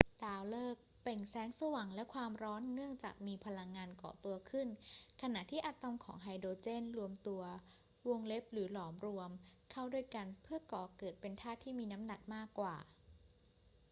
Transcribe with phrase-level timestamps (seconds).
[0.23, 4.67] ดาวฤกษ์เปล่งแสงสว่างและความร้อนเนื่องจากมีพลังงานก่อตัวขึ้น
[5.21, 7.41] ขณะที่อะตอมของไฮโดรเจนรวมตัว
[8.01, 8.05] ห
[8.55, 9.29] รือหลอมรวม
[9.71, 12.75] เข้าด้วยกันเพื่อก่อเกิดเป็นธาตุที่มีน้ำหนักมากกว่า